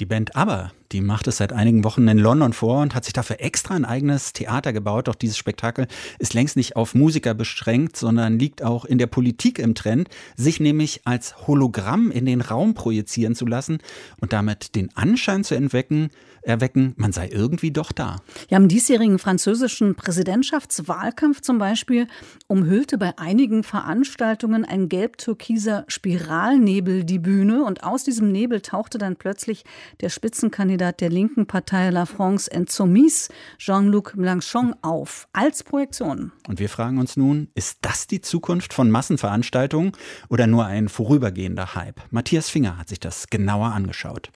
Die 0.00 0.06
Band. 0.06 0.34
Aber, 0.34 0.72
die 0.94 1.00
macht 1.00 1.26
es 1.26 1.38
seit 1.38 1.52
einigen 1.52 1.82
Wochen 1.82 2.06
in 2.06 2.18
London 2.18 2.52
vor 2.52 2.80
und 2.80 2.94
hat 2.94 3.04
sich 3.04 3.12
dafür 3.12 3.40
extra 3.40 3.74
ein 3.74 3.84
eigenes 3.84 4.32
Theater 4.32 4.72
gebaut. 4.72 5.08
Doch 5.08 5.16
dieses 5.16 5.36
Spektakel 5.36 5.88
ist 6.20 6.34
längst 6.34 6.56
nicht 6.56 6.76
auf 6.76 6.94
Musiker 6.94 7.34
beschränkt, 7.34 7.96
sondern 7.96 8.38
liegt 8.38 8.62
auch 8.62 8.84
in 8.84 8.98
der 8.98 9.08
Politik 9.08 9.58
im 9.58 9.74
Trend, 9.74 10.08
sich 10.36 10.60
nämlich 10.60 11.00
als 11.04 11.48
Hologramm 11.48 12.12
in 12.12 12.26
den 12.26 12.40
Raum 12.40 12.74
projizieren 12.74 13.34
zu 13.34 13.44
lassen 13.44 13.78
und 14.20 14.32
damit 14.32 14.76
den 14.76 14.96
Anschein 14.96 15.42
zu 15.42 15.56
entwecken, 15.56 16.10
erwecken, 16.44 16.94
man 16.96 17.12
sei 17.12 17.28
irgendwie 17.28 17.70
doch 17.70 17.90
da. 17.90 18.16
Ja, 18.50 18.58
im 18.58 18.68
diesjährigen 18.68 19.18
französischen 19.18 19.94
Präsidentschaftswahlkampf 19.94 21.40
zum 21.40 21.58
Beispiel 21.58 22.06
umhüllte 22.46 22.98
bei 22.98 23.18
einigen 23.18 23.64
Veranstaltungen 23.64 24.64
ein 24.64 24.88
gelb-türkiser 24.88 25.84
Spiralnebel 25.88 27.04
die 27.04 27.18
Bühne 27.18 27.64
und 27.64 27.82
aus 27.82 28.04
diesem 28.04 28.30
Nebel 28.30 28.60
tauchte 28.60 28.98
dann 28.98 29.16
plötzlich 29.16 29.64
der 30.00 30.10
Spitzenkandidat 30.10 30.83
der 30.92 31.10
linken 31.10 31.46
Partei 31.46 31.90
La 31.90 32.06
France 32.06 32.50
Insoumise, 32.50 33.30
Jean-Luc 33.58 34.14
Mélenchon, 34.16 34.74
auf 34.82 35.28
als 35.32 35.62
Projektion. 35.62 36.32
Und 36.48 36.58
wir 36.58 36.68
fragen 36.68 36.98
uns 36.98 37.16
nun, 37.16 37.48
ist 37.54 37.78
das 37.82 38.06
die 38.06 38.20
Zukunft 38.20 38.74
von 38.74 38.90
Massenveranstaltungen 38.90 39.92
oder 40.28 40.46
nur 40.46 40.66
ein 40.66 40.88
vorübergehender 40.88 41.74
Hype? 41.74 42.00
Matthias 42.10 42.48
Finger 42.48 42.78
hat 42.78 42.88
sich 42.88 43.00
das 43.00 43.28
genauer 43.28 43.72
angeschaut. 43.72 44.30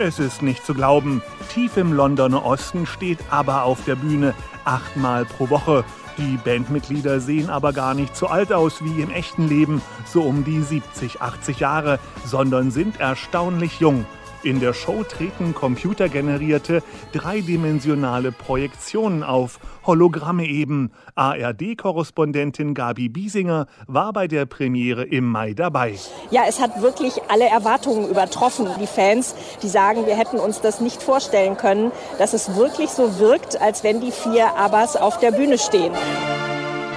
Es 0.00 0.18
ist 0.18 0.42
nicht 0.42 0.66
zu 0.66 0.74
glauben, 0.74 1.22
tief 1.52 1.76
im 1.76 1.92
Londoner 1.92 2.44
Osten 2.44 2.84
steht 2.84 3.20
ABBA 3.30 3.62
auf 3.62 3.84
der 3.84 3.94
Bühne, 3.94 4.34
achtmal 4.64 5.24
pro 5.24 5.50
Woche. 5.50 5.84
Die 6.18 6.36
Bandmitglieder 6.36 7.20
sehen 7.20 7.48
aber 7.48 7.72
gar 7.72 7.94
nicht 7.94 8.16
so 8.16 8.26
alt 8.26 8.52
aus 8.52 8.82
wie 8.82 9.00
im 9.00 9.10
echten 9.10 9.48
Leben, 9.48 9.80
so 10.04 10.22
um 10.22 10.42
die 10.42 10.62
70, 10.62 11.22
80 11.22 11.60
Jahre, 11.60 12.00
sondern 12.24 12.72
sind 12.72 12.98
erstaunlich 12.98 13.78
jung. 13.78 14.04
In 14.44 14.60
der 14.60 14.74
Show 14.74 15.02
treten 15.04 15.54
computergenerierte, 15.54 16.82
dreidimensionale 17.12 18.30
Projektionen 18.30 19.22
auf, 19.22 19.58
Hologramme 19.86 20.46
eben. 20.46 20.92
ARD-Korrespondentin 21.14 22.74
Gabi 22.74 23.08
Biesinger 23.08 23.66
war 23.86 24.12
bei 24.12 24.28
der 24.28 24.44
Premiere 24.44 25.04
im 25.04 25.24
Mai 25.24 25.54
dabei. 25.54 25.98
Ja, 26.30 26.42
es 26.46 26.60
hat 26.60 26.82
wirklich 26.82 27.22
alle 27.28 27.46
Erwartungen 27.46 28.10
übertroffen. 28.10 28.68
Die 28.78 28.86
Fans, 28.86 29.34
die 29.62 29.68
sagen, 29.68 30.04
wir 30.04 30.14
hätten 30.14 30.38
uns 30.38 30.60
das 30.60 30.82
nicht 30.82 31.02
vorstellen 31.02 31.56
können, 31.56 31.90
dass 32.18 32.34
es 32.34 32.54
wirklich 32.54 32.90
so 32.90 33.18
wirkt, 33.18 33.58
als 33.62 33.82
wenn 33.82 34.02
die 34.02 34.12
vier 34.12 34.56
Abbas 34.58 34.96
auf 34.96 35.18
der 35.20 35.30
Bühne 35.30 35.56
stehen. 35.56 35.94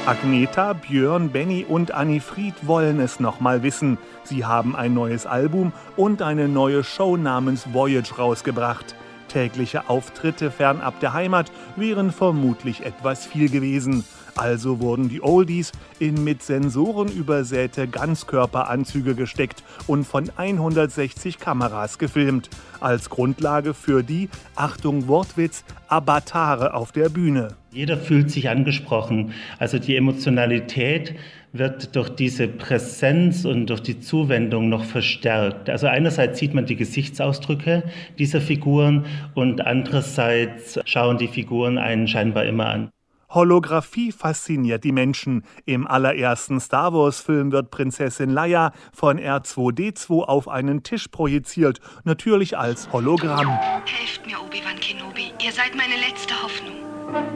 Agneta, 0.08 0.72
Björn, 0.72 1.31
Benny 1.31 1.66
und 1.67 1.91
Annie 1.91 2.22
Fried 2.22 2.53
wollen 2.66 3.02
es 3.02 3.19
noch 3.19 3.41
mal 3.41 3.61
wissen. 3.61 3.97
Sie 4.23 4.45
haben 4.45 4.73
ein 4.73 4.94
neues 4.94 5.25
Album 5.25 5.73
und 5.97 6.22
eine 6.22 6.47
neue 6.47 6.86
Show 6.86 7.17
namens 7.17 7.73
Voyage 7.73 8.16
rausgebracht. 8.16 8.95
Tägliche 9.28 9.89
Auftritte 9.89 10.50
fernab 10.50 11.02
der 11.02 11.11
Heimat 11.11 11.52
wären 11.75 12.13
vermutlich 12.13 12.85
etwas 12.85 13.25
viel 13.25 13.50
gewesen. 13.50 14.05
Also 14.38 14.80
wurden 14.80 15.09
die 15.09 15.23
Oldies 15.23 15.71
in 15.99 16.23
mit 16.23 16.43
Sensoren 16.43 17.09
übersäte 17.09 17.88
Ganzkörperanzüge 17.88 19.16
gesteckt 19.16 19.63
und 19.88 20.05
von 20.05 20.29
160 20.35 21.39
Kameras 21.39 21.97
gefilmt. 21.97 22.49
Als 22.79 23.09
Grundlage 23.09 23.73
für 23.73 24.03
die, 24.03 24.29
Achtung 24.55 25.07
Wortwitz, 25.07 25.63
Avatare 25.88 26.75
auf 26.75 26.91
der 26.91 27.09
Bühne. 27.09 27.55
Jeder 27.71 27.97
fühlt 27.97 28.29
sich 28.29 28.49
angesprochen. 28.49 29.33
Also 29.57 29.79
die 29.79 29.95
Emotionalität 29.95 31.16
wird 31.53 31.95
durch 31.95 32.09
diese 32.09 32.47
Präsenz 32.47 33.45
und 33.45 33.67
durch 33.67 33.81
die 33.81 33.99
Zuwendung 33.99 34.69
noch 34.69 34.83
verstärkt. 34.83 35.69
Also 35.69 35.88
einerseits 35.88 36.39
sieht 36.39 36.53
man 36.53 36.66
die 36.66 36.75
Gesichtsausdrücke 36.75 37.83
dieser 38.19 38.41
Figuren 38.41 39.05
und 39.33 39.66
andererseits 39.66 40.79
schauen 40.85 41.17
die 41.17 41.27
Figuren 41.27 41.77
einen 41.77 42.07
scheinbar 42.07 42.45
immer 42.45 42.67
an. 42.67 42.89
Holographie 43.30 44.13
fasziniert 44.13 44.85
die 44.85 44.94
Menschen. 44.94 45.44
Im 45.66 45.85
allerersten 45.85 46.62
Star 46.62 46.94
Wars-Film 46.94 47.51
wird 47.51 47.72
Prinzessin 47.72 48.29
Leia 48.29 48.72
von 48.94 49.19
R2D2 49.19 50.24
auf 50.24 50.47
einen 50.47 50.84
Tisch 50.84 51.09
projiziert, 51.09 51.79
natürlich 52.06 52.57
als 52.57 52.91
Hologramm. 52.94 53.50
Helft 53.85 54.25
mir, 54.25 54.40
Obi-Wan 54.41 54.79
Kenobi. 54.79 55.34
Ihr 55.44 55.51
seid 55.51 55.75
meine 55.75 55.96
letzte 56.07 56.41
Hoffnung. 56.41 56.78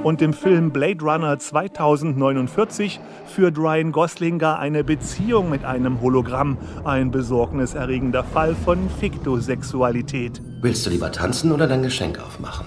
Und 0.04 0.22
im 0.22 0.34
Film 0.34 0.72
Blade 0.72 1.04
Runner 1.04 1.38
2049 1.38 3.00
führt 3.26 3.58
Ryan 3.58 3.92
Gosling 3.92 4.40
gar 4.40 4.60
eine 4.60 4.84
Beziehung 4.84 5.50
mit 5.50 5.66
einem 5.66 6.02
Hologramm. 6.02 6.58
Ein 6.84 7.12
besorgniserregender 7.12 8.24
Fall 8.24 8.56
von 8.56 8.90
Fiktosexualität. 8.90 10.42
Willst 10.62 10.86
du 10.86 10.90
lieber 10.90 11.12
tanzen 11.12 11.52
oder 11.52 11.68
dein 11.68 11.84
Geschenk 11.84 12.20
aufmachen? 12.20 12.66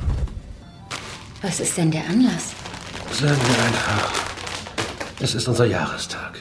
Was 1.43 1.61
ist 1.61 1.77
denn 1.77 1.91
der 1.91 2.07
Anlass? 2.09 2.55
Sagen 3.15 3.41
wir 3.47 3.65
einfach, 3.65 4.13
es 5.21 5.37
ist 5.37 5.47
unser 5.47 5.67
Jahrestag. 5.67 6.37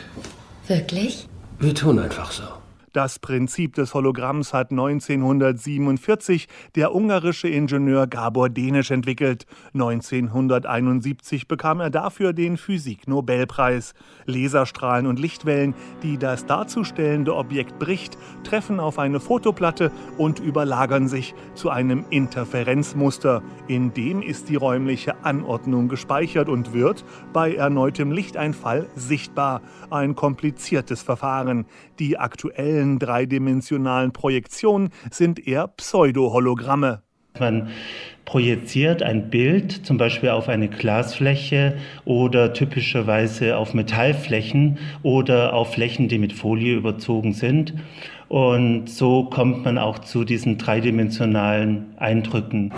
Wirklich? 0.68 1.28
Wir 1.60 1.76
tun 1.76 2.00
einfach 2.00 2.32
so. 2.32 2.63
Das 2.94 3.18
Prinzip 3.18 3.74
des 3.74 3.96
Hologramms 3.96 4.54
hat 4.54 4.70
1947 4.70 6.48
der 6.76 6.94
ungarische 6.94 7.48
Ingenieur 7.48 8.06
Gabor 8.06 8.50
Denisch 8.50 8.92
entwickelt. 8.92 9.48
1971 9.74 11.48
bekam 11.48 11.80
er 11.80 11.90
dafür 11.90 12.34
den 12.34 12.56
Physik-Nobelpreis. 12.56 13.96
Laserstrahlen 14.28 15.08
und 15.08 15.18
Lichtwellen, 15.18 15.74
die 16.04 16.20
das 16.20 16.46
darzustellende 16.46 17.36
Objekt 17.36 17.80
bricht, 17.80 18.16
treffen 18.44 18.80
auf 18.80 19.00
eine 19.00 19.20
Fotoplatte 19.20 19.92
und 20.20 20.40
überlagern 20.40 21.08
sich 21.08 21.34
zu 21.56 21.72
einem 21.72 22.06
Interferenzmuster. 22.12 23.42
In 23.68 23.96
dem 23.96 24.22
ist 24.22 24.50
die 24.50 24.56
räumliche 24.56 25.16
Anordnung 25.26 25.88
gespeichert 25.88 26.48
und 26.48 26.74
wird 26.74 27.04
bei 27.34 27.56
erneutem 27.56 28.12
Lichteinfall 28.12 28.88
sichtbar. 28.96 29.64
Ein 29.90 30.14
kompliziertes 30.14 31.02
Verfahren. 31.02 31.66
Die 31.98 32.20
aktuellen 32.20 32.83
aktuellen 32.84 33.00
dreidimensionalen 33.00 34.12
Projektionen 34.12 34.90
sind 35.10 35.48
eher 35.48 35.68
Pseudo-Hologramme. 35.68 37.02
Man 37.40 37.70
projiziert 38.26 39.02
ein 39.02 39.30
Bild 39.30 39.86
zum 39.86 39.98
Beispiel 39.98 40.30
auf 40.30 40.50
eine 40.50 40.68
Glasfläche 40.68 41.78
oder 42.06 42.54
typischerweise 42.54 43.58
auf 43.58 43.74
Metallflächen 43.74 44.78
oder 45.02 45.54
auf 45.54 45.74
Flächen, 45.74 46.10
die 46.10 46.20
mit 46.20 46.34
Folie 46.34 46.76
überzogen 46.76 47.34
sind. 47.34 47.74
Und 48.28 48.88
so 48.88 49.24
kommt 49.26 49.66
man 49.66 49.78
auch 49.78 50.00
zu 50.00 50.26
diesen 50.26 50.58
dreidimensionalen 50.58 51.94
Eindrücken. 51.98 52.72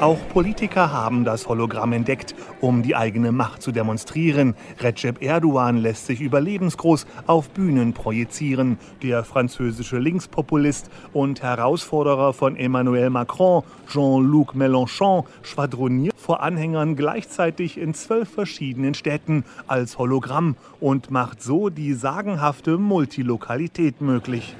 Auch 0.00 0.18
Politiker 0.28 0.92
haben 0.92 1.24
das 1.24 1.48
Hologramm 1.48 1.92
entdeckt, 1.92 2.36
um 2.60 2.84
die 2.84 2.94
eigene 2.94 3.32
Macht 3.32 3.62
zu 3.62 3.72
demonstrieren. 3.72 4.54
Recep 4.78 5.20
Erdogan 5.20 5.76
lässt 5.76 6.06
sich 6.06 6.20
überlebensgroß 6.20 7.04
auf 7.26 7.50
Bühnen 7.50 7.94
projizieren. 7.94 8.78
Der 9.02 9.24
französische 9.24 9.98
Linkspopulist 9.98 10.88
und 11.12 11.42
Herausforderer 11.42 12.32
von 12.32 12.54
Emmanuel 12.54 13.10
Macron, 13.10 13.64
Jean-Luc 13.88 14.54
Mélenchon, 14.54 15.24
schwadroniert 15.42 16.14
vor 16.16 16.44
Anhängern 16.44 16.94
gleichzeitig 16.94 17.76
in 17.76 17.92
zwölf 17.92 18.28
verschiedenen 18.28 18.94
Städten 18.94 19.44
als 19.66 19.98
Hologramm 19.98 20.54
und 20.78 21.10
macht 21.10 21.42
so 21.42 21.70
die 21.70 21.94
sagenhafte 21.94 22.78
Multilokalität 22.78 24.00
möglich. 24.00 24.54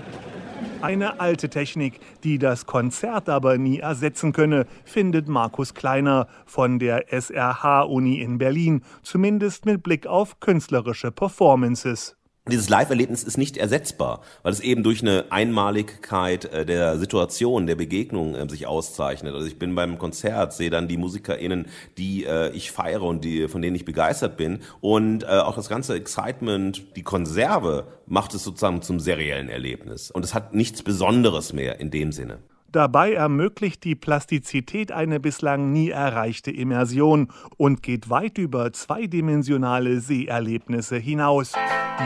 Eine 0.80 1.18
alte 1.18 1.48
Technik, 1.48 1.98
die 2.22 2.38
das 2.38 2.64
Konzert 2.64 3.28
aber 3.28 3.58
nie 3.58 3.80
ersetzen 3.80 4.32
könne, 4.32 4.64
findet 4.84 5.26
Markus 5.26 5.74
Kleiner 5.74 6.28
von 6.46 6.78
der 6.78 7.12
SRH-Uni 7.12 8.20
in 8.20 8.38
Berlin, 8.38 8.82
zumindest 9.02 9.66
mit 9.66 9.82
Blick 9.82 10.06
auf 10.06 10.38
künstlerische 10.38 11.10
Performances 11.10 12.17
dieses 12.48 12.69
Live-Erlebnis 12.69 13.22
ist 13.22 13.38
nicht 13.38 13.56
ersetzbar, 13.56 14.20
weil 14.42 14.53
es 14.53 14.60
eben 14.60 14.82
durch 14.82 15.03
eine 15.03 15.26
Einmaligkeit 15.31 16.44
äh, 16.47 16.67
der 16.67 16.99
Situation, 16.99 17.67
der 17.67 17.76
Begegnung 17.76 18.34
äh, 18.34 18.49
sich 18.49 18.67
auszeichnet. 18.67 19.34
Also 19.34 19.46
ich 19.46 19.58
bin 19.58 19.75
beim 19.75 19.99
Konzert, 19.99 20.52
sehe 20.52 20.70
dann 20.70 20.88
die 20.88 20.96
MusikerInnen, 20.96 21.67
die 21.96 22.25
äh, 22.25 22.50
ich 22.50 22.70
feiere 22.70 23.02
und 23.02 23.25
die, 23.25 23.49
von 23.49 23.62
denen 23.62 23.76
ich 23.76 23.84
begeistert 23.84 24.37
bin. 24.37 24.61
Und 24.81 25.25
äh, 25.25 25.26
auch 25.26 25.56
das 25.56 25.69
ganze 25.69 25.94
Excitement, 25.94 26.96
die 26.96 27.02
Konserve 27.02 27.87
macht 28.06 28.34
es 28.34 28.44
sozusagen 28.44 28.82
zum 28.82 29.00
seriellen 29.00 29.49
Erlebnis. 29.49 30.11
Und 30.11 30.25
es 30.25 30.34
hat 30.34 30.55
nichts 30.55 30.82
Besonderes 30.82 31.52
mehr 31.52 31.81
in 31.81 31.90
dem 31.90 32.12
Sinne. 32.12 32.38
Dabei 32.70 33.14
ermöglicht 33.14 33.82
die 33.84 33.94
Plastizität 33.94 34.93
eine 34.93 35.20
bislang 35.20 35.72
nie 35.72 35.88
erreichte 35.88 36.50
Immersion 36.50 37.28
und 37.56 37.82
geht 37.82 38.11
weit 38.11 38.37
über 38.37 38.72
zweidimensionale 38.75 40.00
Seherlebnisse 40.00 40.96
hinaus. 40.99 41.55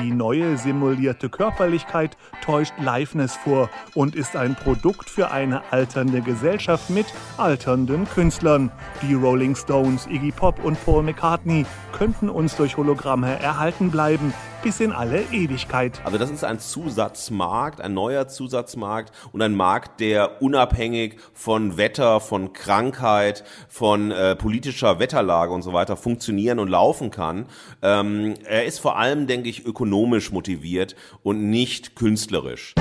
Die 0.00 0.10
neue 0.10 0.56
simulierte 0.56 1.28
Körperlichkeit 1.28 2.16
täuscht 2.42 2.72
Liveness 2.78 3.36
vor 3.36 3.68
und 3.94 4.14
ist 4.14 4.36
ein 4.36 4.54
Produkt 4.54 5.10
für 5.10 5.30
eine 5.30 5.62
alternde 5.70 6.22
Gesellschaft 6.22 6.88
mit 6.88 7.06
alternden 7.36 8.08
Künstlern. 8.08 8.70
Die 9.02 9.12
Rolling 9.12 9.54
Stones, 9.54 10.06
Iggy 10.06 10.32
Pop 10.32 10.64
und 10.64 10.82
Paul 10.84 11.02
McCartney 11.02 11.66
könnten 11.92 12.30
uns 12.30 12.56
durch 12.56 12.78
Hologramme 12.78 13.38
erhalten 13.38 13.90
bleiben. 13.90 14.32
Bis 14.62 14.80
in 14.80 14.92
alle 14.92 15.22
Ewigkeit. 15.32 16.00
Also 16.04 16.18
das 16.18 16.30
ist 16.30 16.44
ein 16.44 16.58
Zusatzmarkt, 16.58 17.80
ein 17.80 17.94
neuer 17.94 18.28
Zusatzmarkt 18.28 19.12
und 19.32 19.42
ein 19.42 19.54
Markt, 19.54 20.00
der 20.00 20.40
unabhängig 20.40 21.16
von 21.34 21.76
Wetter, 21.76 22.20
von 22.20 22.52
Krankheit, 22.52 23.44
von 23.68 24.10
äh, 24.10 24.36
politischer 24.36 24.98
Wetterlage 24.98 25.52
und 25.52 25.62
so 25.62 25.72
weiter 25.72 25.96
funktionieren 25.96 26.58
und 26.58 26.68
laufen 26.68 27.10
kann. 27.10 27.46
Ähm, 27.82 28.34
er 28.44 28.64
ist 28.64 28.78
vor 28.78 28.98
allem, 28.98 29.26
denke 29.26 29.48
ich, 29.48 29.66
ökonomisch 29.66 30.30
motiviert 30.32 30.94
und 31.22 31.50
nicht 31.50 31.96
künstlerisch. 31.96 32.74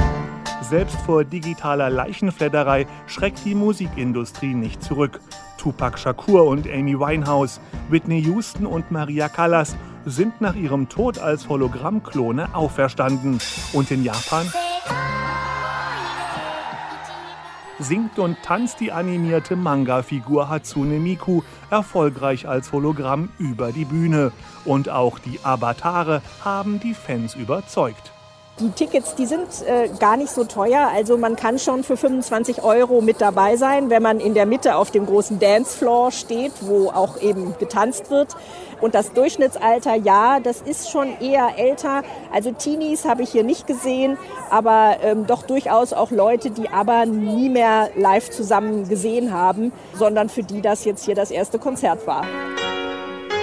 Selbst 0.62 0.98
vor 1.08 1.24
digitaler 1.24 1.90
Leichenfledderei 1.90 2.86
schreckt 3.08 3.44
die 3.46 3.56
Musikindustrie 3.56 4.54
nicht 4.54 4.84
zurück. 4.84 5.20
Tupac 5.58 5.98
Shakur 5.98 6.46
und 6.46 6.68
Amy 6.68 7.00
Winehouse, 7.00 7.60
Whitney 7.90 8.22
Houston 8.22 8.66
und 8.66 8.92
Maria 8.92 9.28
Callas 9.28 9.76
sind 10.06 10.42
nach 10.42 10.56
ihrem 10.56 10.90
Tod 10.90 11.20
als 11.20 11.50
Hologrammklone 11.50 12.54
auferstanden. 12.56 13.40
Und 13.74 13.92
in 13.92 14.04
Japan 14.04 14.52
singt 17.80 18.20
und 18.20 18.38
tanzt 18.44 18.80
die 18.80 18.92
animierte 18.92 19.56
Manga-Figur 19.56 20.50
Hatsune 20.50 21.00
Miku 21.00 21.42
erfolgreich 21.70 22.48
als 22.48 22.72
Hologramm 22.72 23.30
über 23.38 23.72
die 23.72 23.86
Bühne. 23.86 24.32
Und 24.66 24.90
auch 24.90 25.20
die 25.20 25.40
Avatare 25.44 26.22
haben 26.44 26.80
die 26.80 26.94
Fans 26.94 27.36
überzeugt. 27.36 28.12
Die 28.62 28.70
Tickets, 28.70 29.16
die 29.16 29.26
sind 29.26 29.48
äh, 29.66 29.90
gar 30.00 30.18
nicht 30.18 30.30
so 30.30 30.44
teuer. 30.44 30.92
Also 30.94 31.18
man 31.18 31.36
kann 31.36 31.58
schon 31.58 31.84
für 31.84 31.98
25 31.98 32.62
Euro 32.62 33.02
mit 33.02 33.20
dabei 33.20 33.58
sein, 33.58 33.90
wenn 33.90 34.04
man 34.04 34.20
in 34.20 34.36
der 34.36 34.46
Mitte 34.46 34.76
auf 34.76 34.92
dem 34.92 35.08
großen 35.08 35.40
Dancefloor 35.40 36.12
steht, 36.12 36.52
wo 36.62 36.90
auch 36.90 37.20
eben 37.20 37.58
getanzt 37.58 38.12
wird. 38.12 38.36
Und 38.80 38.94
das 38.94 39.14
Durchschnittsalter, 39.14 39.96
ja, 39.96 40.40
das 40.40 40.62
ist 40.62 40.92
schon 40.92 41.20
eher 41.20 41.58
älter. 41.58 42.04
Also 42.32 42.52
Teenies 42.52 43.04
habe 43.06 43.24
ich 43.24 43.32
hier 43.32 43.44
nicht 43.44 43.66
gesehen, 43.66 44.20
aber 44.52 44.98
ähm, 45.02 45.26
doch 45.26 45.42
durchaus 45.42 45.92
auch 45.92 46.12
Leute, 46.12 46.52
die 46.52 46.70
aber 46.70 47.08
nie 47.08 47.50
mehr 47.50 47.90
live 47.96 48.30
zusammen 48.30 48.88
gesehen 48.88 49.34
haben, 49.34 49.72
sondern 49.96 50.30
für 50.30 50.44
die 50.44 50.62
das 50.62 50.86
jetzt 50.86 51.06
hier 51.06 51.16
das 51.16 51.32
erste 51.32 51.58
Konzert 51.58 52.06
war. 52.06 52.28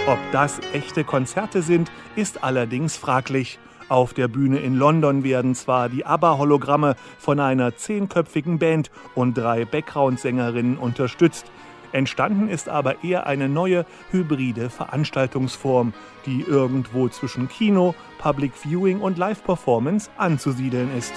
Ob 0.06 0.18
das 0.30 0.60
echte 0.72 1.02
Konzerte 1.02 1.62
sind, 1.62 1.90
ist 2.14 2.44
allerdings 2.44 2.96
fraglich. 2.96 3.58
Auf 3.88 4.12
der 4.12 4.28
Bühne 4.28 4.58
in 4.58 4.74
London 4.74 5.24
werden 5.24 5.54
zwar 5.54 5.88
die 5.88 6.04
ABBA-Hologramme 6.04 6.94
von 7.18 7.40
einer 7.40 7.74
zehnköpfigen 7.74 8.58
Band 8.58 8.90
und 9.14 9.36
drei 9.36 9.64
Background-Sängerinnen 9.64 10.76
unterstützt. 10.76 11.50
Entstanden 11.92 12.48
ist 12.48 12.68
aber 12.68 13.02
eher 13.02 13.26
eine 13.26 13.48
neue 13.48 13.86
hybride 14.10 14.68
Veranstaltungsform, 14.68 15.94
die 16.26 16.42
irgendwo 16.42 17.08
zwischen 17.08 17.48
Kino, 17.48 17.94
Public 18.18 18.52
Viewing 18.54 19.00
und 19.00 19.16
Live-Performance 19.16 20.10
anzusiedeln 20.18 20.90
ist. 20.96 21.14